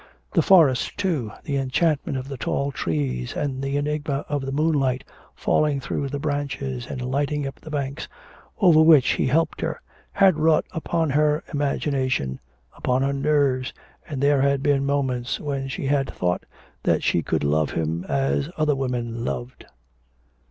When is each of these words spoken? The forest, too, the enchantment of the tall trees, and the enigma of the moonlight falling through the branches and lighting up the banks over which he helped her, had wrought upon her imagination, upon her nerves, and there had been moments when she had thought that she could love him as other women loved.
The 0.33 0.41
forest, 0.41 0.97
too, 0.97 1.31
the 1.43 1.57
enchantment 1.57 2.17
of 2.17 2.27
the 2.27 2.35
tall 2.35 2.71
trees, 2.71 3.35
and 3.35 3.61
the 3.61 3.77
enigma 3.77 4.25
of 4.27 4.43
the 4.47 4.51
moonlight 4.51 5.03
falling 5.35 5.79
through 5.79 6.09
the 6.09 6.17
branches 6.17 6.87
and 6.87 7.03
lighting 7.03 7.45
up 7.45 7.59
the 7.59 7.69
banks 7.69 8.07
over 8.59 8.81
which 8.81 9.09
he 9.09 9.27
helped 9.27 9.61
her, 9.61 9.79
had 10.13 10.39
wrought 10.39 10.65
upon 10.71 11.11
her 11.11 11.43
imagination, 11.53 12.39
upon 12.75 13.03
her 13.03 13.13
nerves, 13.13 13.73
and 14.09 14.23
there 14.23 14.41
had 14.41 14.63
been 14.63 14.87
moments 14.87 15.39
when 15.39 15.67
she 15.67 15.85
had 15.85 16.09
thought 16.11 16.47
that 16.81 17.03
she 17.03 17.21
could 17.21 17.43
love 17.43 17.69
him 17.69 18.03
as 18.05 18.49
other 18.57 18.75
women 18.75 19.23
loved. 19.23 19.65